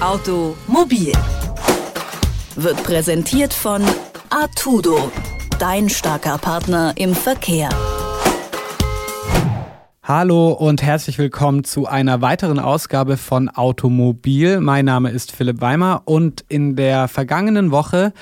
Automobil 0.00 1.12
wird 2.54 2.84
präsentiert 2.84 3.52
von 3.52 3.82
Artudo, 4.30 5.10
dein 5.58 5.88
starker 5.88 6.38
Partner 6.38 6.92
im 6.94 7.16
Verkehr. 7.16 7.68
Hallo 10.04 10.52
und 10.52 10.84
herzlich 10.84 11.18
willkommen 11.18 11.64
zu 11.64 11.86
einer 11.86 12.20
weiteren 12.20 12.60
Ausgabe 12.60 13.16
von 13.16 13.48
Automobil. 13.48 14.60
Mein 14.60 14.84
Name 14.84 15.10
ist 15.10 15.32
Philipp 15.32 15.60
Weimer 15.60 16.02
und 16.04 16.44
in 16.48 16.76
der 16.76 17.08
vergangenen 17.08 17.72
Woche 17.72 18.12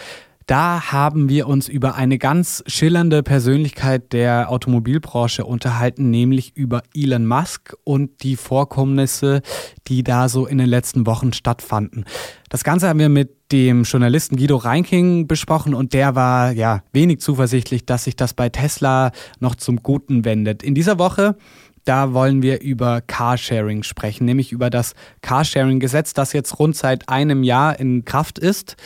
da 0.46 0.92
haben 0.92 1.28
wir 1.28 1.48
uns 1.48 1.68
über 1.68 1.96
eine 1.96 2.18
ganz 2.18 2.62
schillernde 2.68 3.24
Persönlichkeit 3.24 4.12
der 4.12 4.50
Automobilbranche 4.50 5.45
unterhalten, 5.45 6.10
nämlich 6.10 6.56
über 6.56 6.82
Elon 6.95 7.26
Musk 7.26 7.76
und 7.82 8.22
die 8.22 8.36
Vorkommnisse, 8.36 9.42
die 9.88 10.04
da 10.04 10.28
so 10.28 10.46
in 10.46 10.59
den 10.59 10.68
letzten 10.68 11.04
Wochen 11.04 11.32
stattfanden. 11.32 12.05
Das 12.48 12.62
Ganze 12.62 12.88
haben 12.88 13.00
wir 13.00 13.09
mit 13.09 13.52
dem 13.52 13.82
Journalisten 13.82 14.36
Guido 14.36 14.56
Reinking 14.56 15.27
besprochen 15.27 15.74
und 15.74 15.92
der 15.92 16.14
war 16.14 16.52
ja 16.52 16.83
wenig 16.92 17.20
zuversichtlich, 17.20 17.84
dass 17.84 18.05
sich 18.05 18.14
das 18.14 18.33
bei 18.33 18.48
Tesla 18.48 19.10
noch 19.41 19.56
zum 19.56 19.83
Guten 19.83 20.24
wendet. 20.24 20.62
In 20.62 20.74
dieser 20.74 20.98
Woche 20.98 21.36
da 21.86 22.12
wollen 22.12 22.42
wir 22.42 22.60
über 22.60 23.00
Carsharing 23.00 23.82
sprechen, 23.82 24.24
nämlich 24.24 24.52
über 24.52 24.68
das 24.70 24.94
Carsharing-Gesetz, 25.22 26.12
das 26.12 26.32
jetzt 26.32 26.58
rund 26.58 26.77
seit 26.77 27.08
einem 27.08 27.42
Jahr 27.42 27.78
in 27.78 28.04
Kraft 28.04 28.38
ist. 28.38 28.77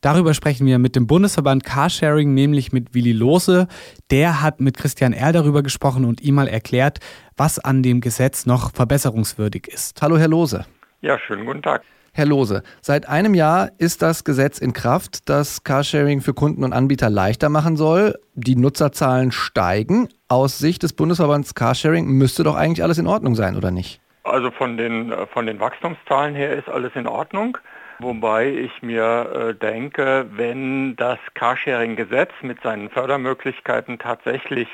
Darüber 0.00 0.34
sprechen 0.34 0.66
wir 0.66 0.78
mit 0.78 0.96
dem 0.96 1.06
Bundesverband 1.06 1.64
Carsharing, 1.64 2.34
nämlich 2.34 2.72
mit 2.72 2.94
Willi 2.94 3.12
Lose. 3.12 3.68
Der 4.10 4.42
hat 4.42 4.60
mit 4.60 4.76
Christian 4.76 5.12
Erl 5.12 5.32
darüber 5.32 5.62
gesprochen 5.62 6.04
und 6.04 6.20
ihm 6.20 6.34
mal 6.34 6.48
erklärt, 6.48 6.98
was 7.36 7.58
an 7.58 7.82
dem 7.82 8.00
Gesetz 8.00 8.44
noch 8.44 8.72
verbesserungswürdig 8.72 9.68
ist. 9.68 10.02
Hallo, 10.02 10.18
Herr 10.18 10.28
Lose. 10.28 10.66
Ja, 11.00 11.18
schönen 11.18 11.46
guten 11.46 11.62
Tag. 11.62 11.82
Herr 12.18 12.26
Lose, 12.26 12.64
seit 12.80 13.08
einem 13.08 13.32
Jahr 13.32 13.68
ist 13.78 14.02
das 14.02 14.24
Gesetz 14.24 14.58
in 14.58 14.72
Kraft, 14.72 15.28
das 15.28 15.62
Carsharing 15.62 16.20
für 16.20 16.34
Kunden 16.34 16.64
und 16.64 16.72
Anbieter 16.72 17.10
leichter 17.10 17.48
machen 17.48 17.76
soll. 17.76 18.18
Die 18.34 18.56
Nutzerzahlen 18.56 19.30
steigen. 19.30 20.08
Aus 20.26 20.58
Sicht 20.58 20.82
des 20.82 20.94
Bundesverbands 20.94 21.54
Carsharing 21.54 22.06
müsste 22.06 22.42
doch 22.42 22.56
eigentlich 22.56 22.82
alles 22.82 22.98
in 22.98 23.06
Ordnung 23.06 23.36
sein, 23.36 23.56
oder 23.56 23.70
nicht? 23.70 24.00
Also 24.24 24.50
von 24.50 24.76
den, 24.76 25.12
äh, 25.12 25.28
von 25.28 25.46
den 25.46 25.60
Wachstumszahlen 25.60 26.34
her 26.34 26.56
ist 26.56 26.68
alles 26.68 26.90
in 26.96 27.06
Ordnung. 27.06 27.56
Wobei 28.00 28.48
ich 28.48 28.82
mir 28.82 29.50
äh, 29.50 29.54
denke, 29.54 30.26
wenn 30.32 30.96
das 30.96 31.20
Carsharing-Gesetz 31.34 32.32
mit 32.42 32.60
seinen 32.62 32.90
Fördermöglichkeiten 32.90 34.00
tatsächlich 34.00 34.66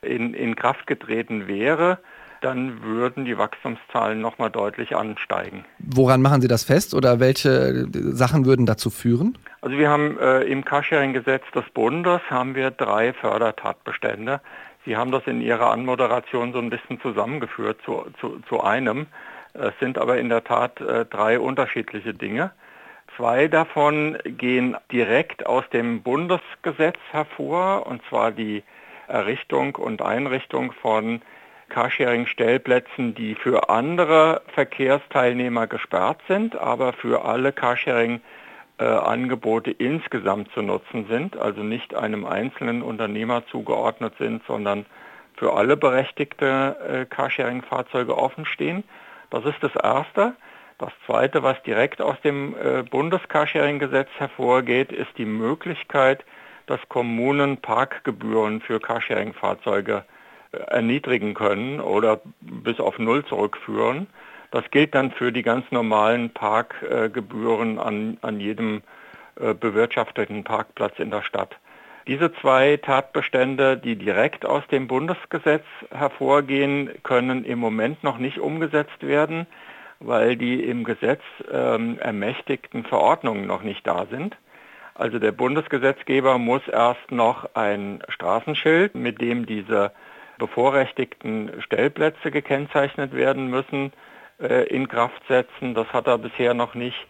in, 0.00 0.32
in 0.32 0.56
Kraft 0.56 0.86
getreten 0.86 1.48
wäre, 1.48 1.98
dann 2.40 2.82
würden 2.82 3.24
die 3.24 3.36
Wachstumszahlen 3.36 4.20
nochmal 4.20 4.50
deutlich 4.50 4.94
ansteigen. 4.96 5.64
Woran 5.78 6.22
machen 6.22 6.40
Sie 6.40 6.48
das 6.48 6.64
fest 6.64 6.94
oder 6.94 7.20
welche 7.20 7.86
Sachen 7.92 8.46
würden 8.46 8.66
dazu 8.66 8.90
führen? 8.90 9.36
Also 9.60 9.76
wir 9.76 9.88
haben 9.90 10.18
äh, 10.18 10.42
im 10.42 10.64
Carsharing-Gesetz 10.64 11.44
des 11.54 11.64
Bundes 11.74 12.20
haben 12.30 12.54
wir 12.54 12.70
drei 12.70 13.12
Fördertatbestände. 13.12 14.40
Sie 14.84 14.96
haben 14.96 15.10
das 15.10 15.26
in 15.26 15.40
Ihrer 15.40 15.70
Anmoderation 15.70 16.52
so 16.52 16.58
ein 16.58 16.70
bisschen 16.70 17.00
zusammengeführt 17.00 17.78
zu, 17.84 18.06
zu, 18.20 18.40
zu 18.48 18.62
einem. 18.62 19.06
Es 19.54 19.72
sind 19.80 19.98
aber 19.98 20.18
in 20.18 20.28
der 20.28 20.44
Tat 20.44 20.80
äh, 20.80 21.04
drei 21.04 21.40
unterschiedliche 21.40 22.14
Dinge. 22.14 22.52
Zwei 23.16 23.48
davon 23.48 24.16
gehen 24.24 24.76
direkt 24.92 25.44
aus 25.44 25.64
dem 25.72 26.02
Bundesgesetz 26.02 26.98
hervor, 27.10 27.86
und 27.86 28.00
zwar 28.08 28.30
die 28.30 28.62
Errichtung 29.08 29.74
und 29.74 30.02
Einrichtung 30.02 30.72
von 30.72 31.20
Carsharing-Stellplätzen, 31.68 33.14
die 33.14 33.34
für 33.34 33.68
andere 33.68 34.42
Verkehrsteilnehmer 34.54 35.66
gesperrt 35.66 36.20
sind, 36.28 36.56
aber 36.56 36.92
für 36.92 37.24
alle 37.24 37.52
Carsharing-Angebote 37.52 39.70
insgesamt 39.70 40.52
zu 40.52 40.62
nutzen 40.62 41.06
sind, 41.08 41.36
also 41.36 41.62
nicht 41.62 41.94
einem 41.94 42.24
einzelnen 42.24 42.82
Unternehmer 42.82 43.46
zugeordnet 43.46 44.14
sind, 44.18 44.42
sondern 44.46 44.86
für 45.36 45.54
alle 45.54 45.76
berechtigte 45.76 46.76
äh, 46.80 47.04
Carsharing-Fahrzeuge 47.06 48.16
offen 48.16 48.44
stehen. 48.44 48.84
Das 49.30 49.44
ist 49.44 49.62
das 49.62 49.74
Erste. 49.76 50.34
Das 50.78 50.92
Zweite, 51.06 51.42
was 51.42 51.60
direkt 51.62 52.00
aus 52.00 52.20
dem 52.22 52.56
äh, 52.56 52.82
Bundescarsharing-Gesetz 52.82 54.08
hervorgeht, 54.16 54.92
ist 54.92 55.10
die 55.18 55.26
Möglichkeit, 55.26 56.24
dass 56.66 56.80
Kommunen 56.88 57.56
Parkgebühren 57.56 58.60
für 58.60 58.78
Carsharing-Fahrzeuge 58.78 60.04
erniedrigen 60.52 61.34
können 61.34 61.80
oder 61.80 62.20
bis 62.40 62.80
auf 62.80 62.98
Null 62.98 63.24
zurückführen. 63.24 64.06
Das 64.50 64.70
gilt 64.70 64.94
dann 64.94 65.10
für 65.10 65.30
die 65.30 65.42
ganz 65.42 65.70
normalen 65.70 66.30
Parkgebühren 66.30 67.78
an, 67.78 68.18
an 68.22 68.40
jedem 68.40 68.82
äh, 69.38 69.52
bewirtschafteten 69.54 70.44
Parkplatz 70.44 70.98
in 70.98 71.10
der 71.10 71.22
Stadt. 71.22 71.56
Diese 72.06 72.32
zwei 72.32 72.78
Tatbestände, 72.78 73.76
die 73.76 73.96
direkt 73.96 74.46
aus 74.46 74.66
dem 74.68 74.88
Bundesgesetz 74.88 75.64
hervorgehen, 75.90 76.90
können 77.02 77.44
im 77.44 77.58
Moment 77.58 78.02
noch 78.02 78.16
nicht 78.16 78.38
umgesetzt 78.38 79.02
werden, 79.06 79.46
weil 80.00 80.36
die 80.36 80.64
im 80.64 80.84
Gesetz 80.84 81.20
ähm, 81.52 81.98
ermächtigten 81.98 82.84
Verordnungen 82.84 83.46
noch 83.46 83.62
nicht 83.62 83.86
da 83.86 84.06
sind. 84.06 84.38
Also 84.94 85.18
der 85.18 85.32
Bundesgesetzgeber 85.32 86.38
muss 86.38 86.66
erst 86.66 87.12
noch 87.12 87.54
ein 87.54 88.02
Straßenschild, 88.08 88.94
mit 88.94 89.20
dem 89.20 89.44
diese 89.44 89.92
bevorrechtigten 90.38 91.60
Stellplätze 91.60 92.30
gekennzeichnet 92.30 93.14
werden 93.14 93.48
müssen, 93.48 93.92
äh, 94.40 94.66
in 94.68 94.88
Kraft 94.88 95.22
setzen. 95.28 95.74
Das 95.74 95.88
hat 95.92 96.06
er 96.06 96.18
bisher 96.18 96.54
noch 96.54 96.74
nicht. 96.74 97.06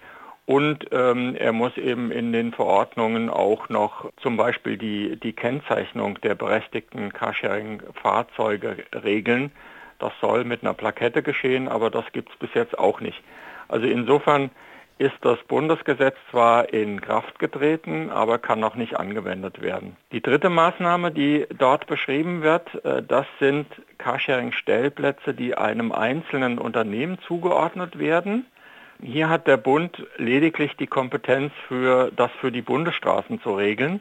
Und 0.47 0.87
ähm, 0.93 1.37
er 1.37 1.53
muss 1.53 1.77
eben 1.77 2.11
in 2.11 2.33
den 2.33 2.53
Verordnungen 2.53 3.29
auch 3.29 3.69
noch 3.69 4.11
zum 4.17 4.39
Beispiel 4.39 4.79
die, 4.79 5.17
die 5.17 5.35
Kennzeichnung 5.35 6.19
der 6.23 6.35
berechtigten 6.35 7.13
Carsharing-Fahrzeuge 7.13 8.79
regeln. 9.05 9.53
Das 9.99 10.13
soll 10.23 10.45
mit 10.45 10.63
einer 10.63 10.73
Plakette 10.73 11.23
geschehen, 11.23 11.69
aber 11.69 11.91
das 11.91 12.05
gibt 12.13 12.31
es 12.31 12.37
bis 12.39 12.55
jetzt 12.55 12.79
auch 12.79 13.01
nicht. 13.01 13.23
Also 13.69 13.87
insofern 13.87 14.51
ist 14.99 15.17
das 15.23 15.39
Bundesgesetz 15.45 16.17
zwar 16.31 16.73
in 16.73 17.01
Kraft 17.01 17.39
getreten, 17.39 18.11
aber 18.11 18.39
kann 18.39 18.61
noch 18.61 18.75
nicht 18.75 18.99
angewendet 18.99 19.63
werden. 19.63 19.97
Die 20.13 20.21
dritte 20.21 20.51
Maßnahme, 20.51 21.13
die 21.13 21.47
dort 21.57 21.87
beschrieben 21.87 22.43
wird, 22.43 22.85
äh, 22.85 23.03
das 23.03 23.27
sind 23.39 23.67
Carsharing-Stellplätze, 23.99 25.35
die 25.35 25.57
einem 25.57 25.93
einzelnen 25.93 26.59
Unternehmen 26.59 27.19
zugeordnet 27.27 27.99
werden. 27.99 28.47
Hier 29.01 29.29
hat 29.29 29.47
der 29.47 29.57
Bund 29.57 30.05
lediglich 30.17 30.77
die 30.77 30.89
Kompetenz 30.89 31.53
für 31.69 32.11
das 32.17 32.33
für 32.41 32.51
die 32.51 32.63
Bundesstraßen 32.63 33.41
zu 33.41 33.55
regeln, 33.55 34.01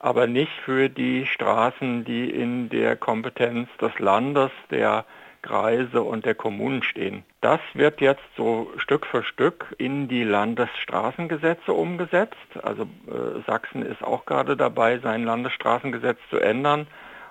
aber 0.00 0.26
nicht 0.26 0.52
für 0.64 0.88
die 0.88 1.26
Straßen, 1.26 2.04
die 2.04 2.28
in 2.28 2.68
der 2.68 2.96
Kompetenz 2.96 3.68
des 3.80 3.96
Landes, 4.00 4.50
der 4.72 5.04
Kreise 5.42 6.02
und 6.02 6.24
der 6.24 6.34
Kommunen 6.34 6.82
stehen. 6.82 7.24
Das 7.40 7.60
wird 7.74 8.00
jetzt 8.00 8.22
so 8.36 8.70
Stück 8.76 9.06
für 9.06 9.22
Stück 9.24 9.74
in 9.78 10.08
die 10.08 10.24
Landesstraßengesetze 10.24 11.72
umgesetzt. 11.72 12.36
Also 12.62 12.84
äh, 12.84 13.42
Sachsen 13.46 13.82
ist 13.82 14.02
auch 14.02 14.24
gerade 14.24 14.56
dabei, 14.56 14.98
sein 14.98 15.24
Landesstraßengesetz 15.24 16.18
zu 16.30 16.38
ändern 16.38 16.86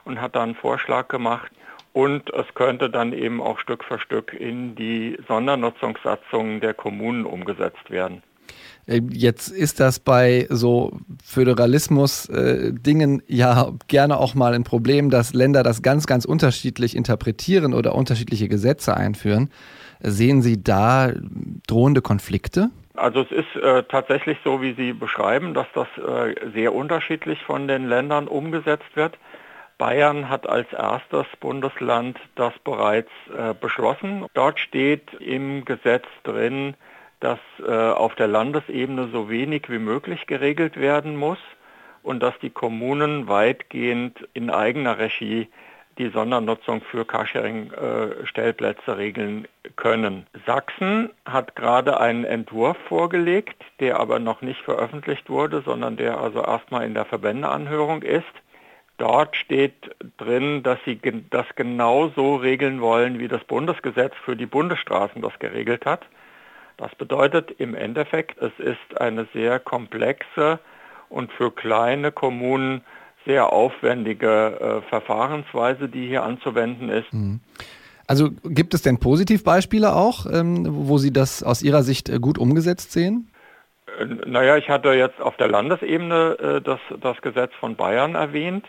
und 0.05 0.21
hat 0.21 0.35
da 0.35 0.43
einen 0.43 0.55
Vorschlag 0.55 1.07
gemacht. 1.07 1.51
Und 1.93 2.31
es 2.33 2.53
könnte 2.53 2.89
dann 2.89 3.11
eben 3.11 3.41
auch 3.41 3.59
Stück 3.59 3.83
für 3.83 3.99
Stück 3.99 4.33
in 4.33 4.75
die 4.75 5.17
Sondernutzungssatzungen 5.27 6.61
der 6.61 6.73
Kommunen 6.73 7.25
umgesetzt 7.25 7.89
werden. 7.89 8.23
Äh, 8.85 9.01
jetzt 9.11 9.49
ist 9.49 9.79
das 9.79 9.99
bei 9.99 10.47
so 10.49 10.99
Föderalismus-Dingen 11.23 13.19
äh, 13.19 13.23
ja 13.27 13.71
gerne 13.87 14.17
auch 14.17 14.35
mal 14.35 14.53
ein 14.53 14.63
Problem, 14.63 15.09
dass 15.09 15.33
Länder 15.33 15.63
das 15.63 15.81
ganz, 15.81 16.07
ganz 16.07 16.25
unterschiedlich 16.25 16.95
interpretieren 16.95 17.73
oder 17.73 17.95
unterschiedliche 17.95 18.47
Gesetze 18.47 18.95
einführen. 18.95 19.49
Sehen 19.99 20.41
Sie 20.41 20.63
da 20.63 21.11
drohende 21.67 22.01
Konflikte? 22.01 22.69
Also 22.95 23.21
es 23.21 23.31
ist 23.31 23.55
äh, 23.55 23.83
tatsächlich 23.83 24.37
so, 24.43 24.61
wie 24.61 24.73
Sie 24.73 24.93
beschreiben, 24.93 25.53
dass 25.53 25.67
das 25.73 25.87
äh, 25.97 26.35
sehr 26.53 26.73
unterschiedlich 26.73 27.41
von 27.43 27.67
den 27.67 27.87
Ländern 27.87 28.27
umgesetzt 28.27 28.95
wird. 28.95 29.17
Bayern 29.77 30.29
hat 30.29 30.47
als 30.47 30.71
erstes 30.73 31.25
Bundesland 31.39 32.19
das 32.35 32.53
bereits 32.63 33.09
äh, 33.35 33.55
beschlossen. 33.59 34.25
Dort 34.35 34.59
steht 34.59 35.13
im 35.15 35.65
Gesetz 35.65 36.05
drin, 36.23 36.75
dass 37.21 37.39
äh, 37.65 37.71
auf 37.71 38.15
der 38.15 38.27
Landesebene 38.27 39.07
so 39.13 39.29
wenig 39.29 39.69
wie 39.69 39.79
möglich 39.79 40.27
geregelt 40.27 40.77
werden 40.77 41.15
muss 41.15 41.39
und 42.03 42.21
dass 42.21 42.37
die 42.39 42.49
Kommunen 42.49 43.27
weitgehend 43.27 44.27
in 44.33 44.49
eigener 44.49 44.97
Regie 44.97 45.47
die 45.97 46.09
Sondernutzung 46.09 46.81
für 46.81 47.05
Carsharing-Stellplätze 47.05 48.97
regeln 48.97 49.47
können. 49.75 50.25
Sachsen 50.45 51.11
hat 51.25 51.55
gerade 51.55 51.99
einen 51.99 52.23
Entwurf 52.23 52.77
vorgelegt, 52.87 53.63
der 53.79 53.99
aber 53.99 54.19
noch 54.19 54.41
nicht 54.41 54.61
veröffentlicht 54.61 55.29
wurde, 55.29 55.61
sondern 55.63 55.97
der 55.97 56.19
also 56.19 56.41
erstmal 56.41 56.85
in 56.85 56.93
der 56.93 57.05
Verbändeanhörung 57.05 58.01
ist. 58.01 58.25
Dort 58.97 59.35
steht 59.35 59.73
drin, 60.17 60.63
dass 60.63 60.79
sie 60.85 60.99
das 61.29 61.45
genau 61.55 62.09
so 62.15 62.35
regeln 62.35 62.81
wollen, 62.81 63.19
wie 63.19 63.27
das 63.27 63.43
Bundesgesetz 63.43 64.13
für 64.23 64.35
die 64.35 64.45
Bundesstraßen 64.45 65.21
das 65.21 65.37
geregelt 65.39 65.85
hat. 65.85 66.05
Das 66.81 66.95
bedeutet 66.95 67.51
im 67.59 67.75
Endeffekt, 67.75 68.41
es 68.41 68.51
ist 68.57 68.99
eine 68.99 69.27
sehr 69.35 69.59
komplexe 69.59 70.57
und 71.09 71.31
für 71.31 71.51
kleine 71.51 72.11
Kommunen 72.11 72.81
sehr 73.23 73.53
aufwendige 73.53 74.81
äh, 74.83 74.89
Verfahrensweise, 74.89 75.87
die 75.87 76.07
hier 76.07 76.23
anzuwenden 76.23 76.89
ist. 76.89 77.13
Mhm. 77.13 77.39
Also 78.07 78.31
gibt 78.43 78.73
es 78.73 78.81
denn 78.81 78.97
Positivbeispiele 78.97 79.93
auch, 79.93 80.25
ähm, 80.25 80.65
wo 80.67 80.97
Sie 80.97 81.13
das 81.13 81.43
aus 81.43 81.61
Ihrer 81.61 81.83
Sicht 81.83 82.09
äh, 82.09 82.17
gut 82.17 82.39
umgesetzt 82.39 82.93
sehen? 82.93 83.29
Äh, 83.99 84.05
naja, 84.05 84.57
ich 84.57 84.67
hatte 84.67 84.89
jetzt 84.93 85.21
auf 85.21 85.37
der 85.37 85.49
Landesebene 85.49 86.37
äh, 86.39 86.61
das, 86.61 86.79
das 86.99 87.21
Gesetz 87.21 87.51
von 87.59 87.75
Bayern 87.75 88.15
erwähnt. 88.15 88.65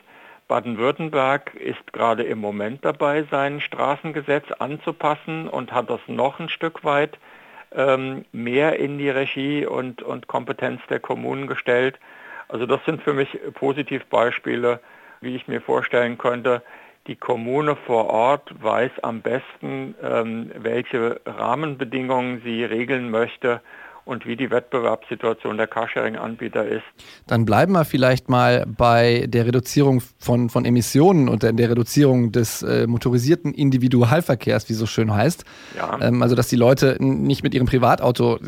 Baden-Württemberg 0.49 1.55
ist 1.55 1.95
gerade 1.95 2.25
im 2.25 2.41
Moment 2.41 2.85
dabei, 2.85 3.25
sein 3.31 3.63
Straßengesetz 3.63 4.45
anzupassen 4.59 5.49
und 5.49 5.73
hat 5.73 5.89
das 5.89 6.01
noch 6.09 6.41
ein 6.41 6.51
Stück 6.51 6.85
weit 6.85 7.17
ähm, 7.77 8.25
mehr 8.33 8.79
in 8.79 8.99
die 8.99 9.11
Regie 9.11 9.67
und, 9.67 10.03
und 10.03 10.27
Kompetenz 10.27 10.81
der 10.89 11.01
Kommunen 11.01 11.47
gestellt. 11.47 11.99
Also 12.49 12.67
das 12.67 12.85
sind 12.85 13.03
für 13.03 13.15
mich 13.15 13.39
Positivbeispiele, 13.55 14.81
wie 15.21 15.37
ich 15.37 15.49
mir 15.49 15.61
vorstellen 15.61 16.19
könnte, 16.19 16.63
die 17.07 17.17
Kommune 17.17 17.75
vor 17.75 18.11
Ort 18.11 18.53
weiß 18.63 18.93
am 19.03 19.23
besten, 19.23 19.95
ähm, 20.03 20.53
welche 20.57 21.21
Rahmenbedingungen 21.27 22.43
sie 22.45 22.65
regeln 22.65 23.11
möchte 23.11 23.61
und 24.05 24.27
wie 24.27 24.37
die 24.37 24.51
Wettbewerbssituation 24.51 25.57
der 25.57 25.69
Carsharing-Anbieter 25.69 26.67
ist. 26.67 26.83
Dann 27.27 27.45
bleiben 27.45 27.73
wir 27.73 27.85
vielleicht 27.85 28.29
mal 28.29 28.67
bei 28.67 29.27
der 29.29 29.47
Reduzierung 29.47 30.03
von, 30.19 30.51
von 30.51 30.65
Emissionen 30.65 31.29
und 31.29 31.43
der, 31.43 31.71
Reduzierung 31.71 32.33
des 32.33 32.63
äh, 32.63 32.87
motorisierten 32.87 33.55
Individualverkehrs, 33.55 34.69
wie 34.69 34.75
so 34.75 34.87
schön 34.87 35.15
heißt. 35.15 35.45
Ja. 35.77 35.99
Ähm, 36.01 36.23
also, 36.23 36.35
dass 36.35 36.49
die 36.49 36.57
Leute 36.57 36.97
nicht 37.01 37.45
mit 37.45 37.55
ihrem 37.55 37.67
Privatauto 37.67 38.41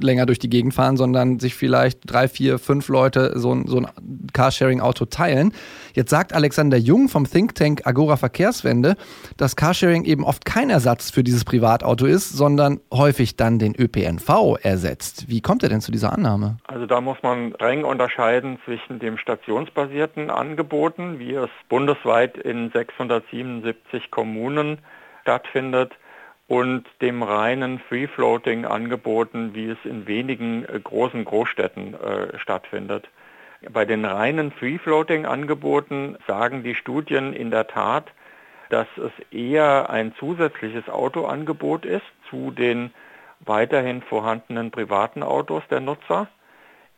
länger 0.00 0.26
durch 0.26 0.38
die 0.38 0.48
Gegend 0.48 0.74
fahren, 0.74 0.96
sondern 0.96 1.40
sich 1.40 1.56
vielleicht 1.56 2.00
drei, 2.04 2.28
vier, 2.28 2.58
fünf 2.58 2.88
Leute 2.88 3.38
so 3.38 3.52
ein, 3.52 3.66
so 3.66 3.78
ein 3.78 3.88
Carsharing-Auto 4.32 5.06
teilen. 5.06 5.52
Jetzt 5.94 6.10
sagt 6.10 6.32
Alexander 6.32 6.76
Jung 6.76 7.08
vom 7.08 7.28
Think 7.28 7.54
Tank 7.56 7.82
Agora 7.84 8.16
Verkehrswende, 8.16 8.96
dass 9.36 9.56
Carsharing 9.56 10.04
eben 10.04 10.24
oft 10.24 10.44
kein 10.44 10.70
Ersatz 10.70 11.10
für 11.10 11.24
dieses 11.24 11.44
Privatauto 11.44 12.06
ist, 12.06 12.30
sondern 12.30 12.80
häufig 12.92 13.36
dann 13.36 13.58
den 13.58 13.74
ÖPNV 13.74 14.58
ersetzt. 14.62 14.91
Wie 15.28 15.40
kommt 15.40 15.62
er 15.62 15.68
denn 15.68 15.80
zu 15.80 15.92
dieser 15.92 16.12
Annahme? 16.12 16.58
Also 16.66 16.86
da 16.86 17.00
muss 17.00 17.22
man 17.22 17.52
streng 17.54 17.84
unterscheiden 17.84 18.58
zwischen 18.64 18.98
dem 18.98 19.18
stationsbasierten 19.18 20.30
Angeboten, 20.30 21.18
wie 21.18 21.34
es 21.34 21.50
bundesweit 21.68 22.36
in 22.36 22.70
677 22.70 24.10
Kommunen 24.10 24.78
stattfindet, 25.22 25.92
und 26.48 26.84
dem 27.00 27.22
reinen 27.22 27.78
Free-Floating-Angeboten, 27.88 29.54
wie 29.54 29.70
es 29.70 29.78
in 29.84 30.06
wenigen 30.06 30.66
äh, 30.66 30.80
großen 30.80 31.24
Großstädten 31.24 31.94
äh, 31.94 32.38
stattfindet. 32.38 33.08
Bei 33.70 33.86
den 33.86 34.04
reinen 34.04 34.52
Free-Floating-Angeboten 34.52 36.18
sagen 36.26 36.62
die 36.62 36.74
Studien 36.74 37.32
in 37.32 37.50
der 37.50 37.68
Tat, 37.68 38.12
dass 38.68 38.86
es 38.96 39.12
eher 39.30 39.88
ein 39.88 40.14
zusätzliches 40.18 40.88
Autoangebot 40.90 41.86
ist 41.86 42.04
zu 42.28 42.50
den 42.50 42.92
weiterhin 43.44 44.02
vorhandenen 44.02 44.70
privaten 44.70 45.22
Autos 45.22 45.62
der 45.70 45.80
Nutzer. 45.80 46.28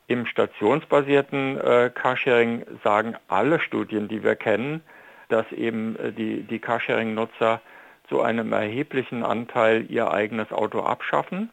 Im 0.07 0.27
stationsbasierten 0.27 1.59
äh, 1.59 1.91
Carsharing 1.95 2.65
sagen 2.83 3.17
alle 3.29 3.61
Studien, 3.61 4.09
die 4.09 4.23
wir 4.23 4.37
kennen, 4.37 4.83
dass 5.29 5.51
eben 5.53 5.97
äh, 5.97 6.13
die, 6.13 6.43
die 6.43 6.59
Carsharing-Nutzer 6.59 7.61
zu 8.09 8.21
einem 8.21 8.53
erheblichen 8.53 9.25
Anteil 9.25 9.91
ihr 9.91 10.13
eigenes 10.13 10.53
Auto 10.53 10.81
abschaffen. 10.81 11.51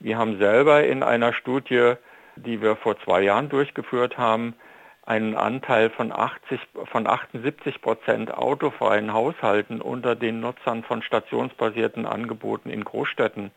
Wir 0.00 0.16
haben 0.16 0.38
selber 0.38 0.84
in 0.84 1.02
einer 1.02 1.34
Studie 1.34 1.94
die 2.36 2.60
wir 2.60 2.76
vor 2.76 2.98
zwei 3.00 3.22
Jahren 3.22 3.48
durchgeführt 3.48 4.18
haben, 4.18 4.54
einen 5.06 5.36
Anteil 5.36 5.90
von, 5.90 6.12
80, 6.12 6.60
von 6.86 7.06
78 7.06 7.82
Prozent 7.82 8.32
autofreien 8.32 9.12
Haushalten 9.12 9.80
unter 9.80 10.16
den 10.16 10.40
Nutzern 10.40 10.82
von 10.82 11.02
stationsbasierten 11.02 12.06
Angeboten 12.06 12.70
in 12.70 12.84
Großstädten 12.84 13.50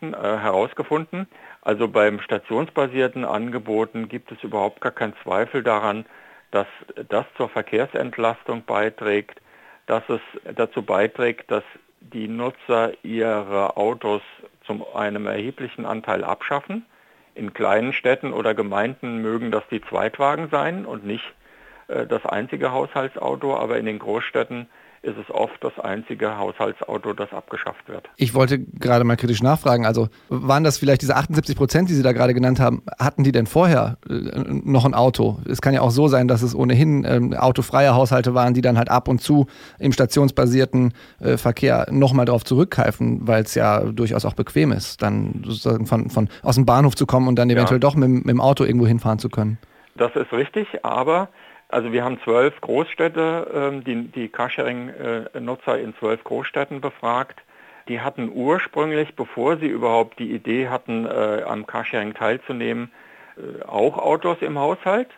herausgefunden. 0.00 1.26
Also 1.62 1.88
beim 1.88 2.20
stationsbasierten 2.20 3.24
Angeboten 3.24 4.08
gibt 4.08 4.32
es 4.32 4.42
überhaupt 4.42 4.80
gar 4.80 4.92
keinen 4.92 5.14
Zweifel 5.22 5.62
daran, 5.62 6.06
dass 6.50 6.66
das 7.08 7.26
zur 7.36 7.48
Verkehrsentlastung 7.48 8.64
beiträgt, 8.64 9.40
dass 9.86 10.02
es 10.08 10.20
dazu 10.54 10.82
beiträgt, 10.82 11.50
dass 11.50 11.64
die 12.00 12.28
Nutzer 12.28 12.92
ihre 13.02 13.76
Autos 13.76 14.22
zu 14.64 14.86
einem 14.94 15.26
erheblichen 15.26 15.86
Anteil 15.86 16.24
abschaffen 16.24 16.86
in 17.34 17.52
kleinen 17.52 17.92
Städten 17.92 18.32
oder 18.32 18.54
Gemeinden 18.54 19.20
mögen 19.22 19.50
das 19.50 19.64
die 19.70 19.82
Zweitwagen 19.82 20.48
sein 20.50 20.86
und 20.86 21.04
nicht 21.04 21.24
äh, 21.24 21.45
das 21.88 22.24
einzige 22.26 22.72
Haushaltsauto, 22.72 23.56
aber 23.56 23.78
in 23.78 23.86
den 23.86 23.98
Großstädten 23.98 24.68
ist 25.06 25.16
es 25.18 25.30
oft 25.32 25.62
das 25.62 25.78
einzige 25.78 26.36
Haushaltsauto, 26.36 27.12
das 27.12 27.32
abgeschafft 27.32 27.88
wird. 27.88 28.08
Ich 28.16 28.34
wollte 28.34 28.58
gerade 28.58 29.04
mal 29.04 29.16
kritisch 29.16 29.42
nachfragen. 29.42 29.86
Also 29.86 30.08
waren 30.28 30.64
das 30.64 30.78
vielleicht 30.78 31.02
diese 31.02 31.14
78 31.14 31.56
Prozent, 31.56 31.88
die 31.88 31.94
Sie 31.94 32.02
da 32.02 32.12
gerade 32.12 32.34
genannt 32.34 32.58
haben? 32.58 32.82
Hatten 32.98 33.22
die 33.22 33.30
denn 33.30 33.46
vorher 33.46 33.98
äh, 34.08 34.12
noch 34.46 34.84
ein 34.84 34.94
Auto? 34.94 35.38
Es 35.48 35.62
kann 35.62 35.74
ja 35.74 35.80
auch 35.80 35.90
so 35.90 36.08
sein, 36.08 36.26
dass 36.26 36.42
es 36.42 36.54
ohnehin 36.54 37.04
ähm, 37.04 37.34
autofreie 37.34 37.94
Haushalte 37.94 38.34
waren, 38.34 38.54
die 38.54 38.62
dann 38.62 38.76
halt 38.76 38.90
ab 38.90 39.06
und 39.06 39.20
zu 39.20 39.46
im 39.78 39.92
stationsbasierten 39.92 40.92
äh, 41.20 41.36
Verkehr 41.36 41.86
nochmal 41.90 42.26
darauf 42.26 42.44
zurückgreifen, 42.44 43.28
weil 43.28 43.44
es 43.44 43.54
ja 43.54 43.80
durchaus 43.80 44.24
auch 44.24 44.34
bequem 44.34 44.72
ist, 44.72 45.02
dann 45.02 45.42
sozusagen 45.44 45.86
von, 45.86 46.10
von 46.10 46.28
aus 46.42 46.56
dem 46.56 46.66
Bahnhof 46.66 46.96
zu 46.96 47.06
kommen 47.06 47.28
und 47.28 47.36
dann 47.36 47.48
eventuell 47.48 47.76
ja. 47.76 47.80
doch 47.80 47.94
mit, 47.94 48.08
mit 48.08 48.28
dem 48.28 48.40
Auto 48.40 48.64
irgendwo 48.64 48.86
hinfahren 48.86 49.20
zu 49.20 49.28
können. 49.28 49.58
Das 49.94 50.14
ist 50.16 50.32
richtig, 50.32 50.66
aber 50.82 51.28
also 51.68 51.92
wir 51.92 52.04
haben 52.04 52.20
zwölf 52.22 52.60
Großstädte, 52.60 53.50
ähm, 53.54 53.84
die, 53.84 54.08
die 54.08 54.28
Carsharing-Nutzer 54.28 55.78
in 55.78 55.94
zwölf 55.96 56.22
Großstädten 56.22 56.80
befragt. 56.80 57.42
Die 57.88 58.00
hatten 58.00 58.30
ursprünglich, 58.32 59.14
bevor 59.14 59.56
sie 59.58 59.66
überhaupt 59.66 60.18
die 60.18 60.32
Idee 60.32 60.68
hatten, 60.68 61.06
äh, 61.06 61.42
am 61.44 61.66
Carsharing 61.66 62.14
teilzunehmen, 62.14 62.90
äh, 63.36 63.64
auch 63.64 63.98
Autos 63.98 64.38
im 64.40 64.58
Haushalt, 64.58 65.08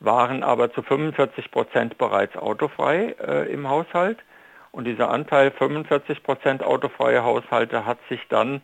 waren 0.00 0.42
aber 0.42 0.72
zu 0.72 0.82
45 0.82 1.50
Prozent 1.50 1.98
bereits 1.98 2.36
autofrei 2.36 3.14
äh, 3.20 3.52
im 3.52 3.68
Haushalt. 3.68 4.18
Und 4.72 4.84
dieser 4.84 5.10
Anteil 5.10 5.52
45 5.52 6.22
Prozent 6.24 6.64
autofreie 6.64 7.22
Haushalte 7.22 7.86
hat 7.86 7.98
sich 8.08 8.20
dann 8.28 8.60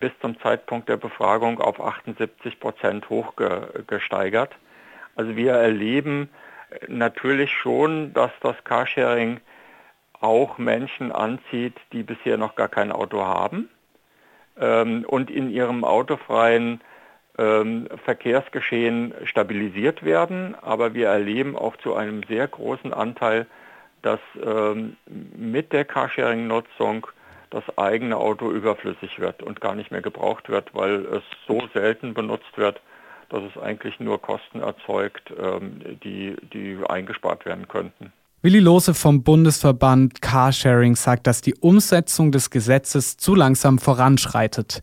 bis 0.00 0.12
zum 0.20 0.38
Zeitpunkt 0.40 0.90
der 0.90 0.98
Befragung 0.98 1.60
auf 1.60 1.80
78 1.80 2.60
Prozent 2.60 3.08
hochgesteigert. 3.08 4.52
Also 5.16 5.36
wir 5.36 5.52
erleben 5.52 6.28
natürlich 6.88 7.52
schon, 7.52 8.12
dass 8.12 8.30
das 8.40 8.56
Carsharing 8.64 9.40
auch 10.20 10.58
Menschen 10.58 11.12
anzieht, 11.12 11.74
die 11.92 12.02
bisher 12.02 12.38
noch 12.38 12.54
gar 12.54 12.68
kein 12.68 12.92
Auto 12.92 13.22
haben 13.22 13.68
ähm, 14.58 15.04
und 15.06 15.30
in 15.30 15.50
ihrem 15.50 15.84
autofreien 15.84 16.80
ähm, 17.36 17.88
Verkehrsgeschehen 18.04 19.14
stabilisiert 19.24 20.04
werden. 20.04 20.54
Aber 20.60 20.94
wir 20.94 21.08
erleben 21.08 21.56
auch 21.56 21.76
zu 21.76 21.94
einem 21.94 22.22
sehr 22.28 22.48
großen 22.48 22.92
Anteil, 22.92 23.46
dass 24.02 24.20
ähm, 24.42 24.96
mit 25.06 25.72
der 25.72 25.84
Carsharing-Nutzung 25.84 27.06
das 27.50 27.64
eigene 27.78 28.16
Auto 28.16 28.50
überflüssig 28.50 29.20
wird 29.20 29.42
und 29.42 29.60
gar 29.60 29.74
nicht 29.74 29.90
mehr 29.90 30.02
gebraucht 30.02 30.48
wird, 30.48 30.74
weil 30.74 31.06
es 31.06 31.22
so 31.46 31.68
selten 31.72 32.12
benutzt 32.12 32.56
wird, 32.56 32.80
dass 33.34 33.42
es 33.50 33.60
eigentlich 33.60 33.98
nur 33.98 34.22
Kosten 34.22 34.60
erzeugt, 34.60 35.32
ähm, 35.36 35.80
die, 36.04 36.36
die 36.52 36.78
eingespart 36.88 37.44
werden 37.44 37.66
könnten. 37.66 38.12
Willi 38.42 38.60
Lose 38.60 38.94
vom 38.94 39.22
Bundesverband 39.24 40.22
Carsharing 40.22 40.94
sagt, 40.94 41.26
dass 41.26 41.40
die 41.40 41.54
Umsetzung 41.54 42.30
des 42.30 42.50
Gesetzes 42.50 43.16
zu 43.16 43.34
langsam 43.34 43.78
voranschreitet. 43.78 44.82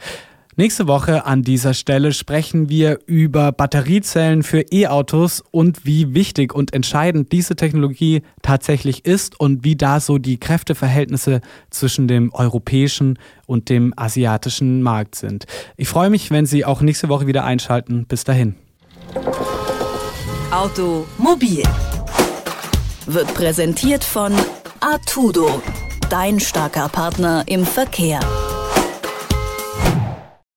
Nächste 0.62 0.88
Woche 0.88 1.26
an 1.26 1.42
dieser 1.42 1.74
Stelle 1.74 2.14
sprechen 2.14 2.70
wir 2.70 3.00
über 3.08 3.52
Batteriezellen 3.52 4.44
für 4.44 4.62
E-Autos 4.72 5.44
und 5.50 5.88
wie 5.88 6.14
wichtig 6.14 6.54
und 6.54 6.72
entscheidend 6.76 7.32
diese 7.32 7.56
Technologie 7.56 8.22
tatsächlich 8.44 9.04
ist 9.04 9.40
und 9.40 9.64
wie 9.64 9.76
da 9.76 10.00
so 10.00 10.20
die 10.20 10.40
Kräfteverhältnisse 10.40 11.42
zwischen 11.72 12.08
dem 12.08 12.32
europäischen 12.32 13.18
und 13.48 13.70
dem 13.70 13.96
asiatischen 13.98 14.84
Markt 14.84 15.16
sind. 15.16 15.48
Ich 15.78 15.88
freue 15.88 16.12
mich, 16.12 16.30
wenn 16.30 16.46
Sie 16.46 16.64
auch 16.64 16.82
nächste 16.82 17.10
Woche 17.10 17.26
wieder 17.26 17.44
einschalten. 17.44 18.06
Bis 18.06 18.24
dahin. 18.24 18.54
Automobil 20.52 21.64
wird 23.08 23.34
präsentiert 23.34 24.04
von 24.04 24.32
Artudo, 24.80 25.60
dein 26.12 26.40
starker 26.40 26.88
Partner 26.88 27.46
im 27.48 27.66
Verkehr. 27.66 28.20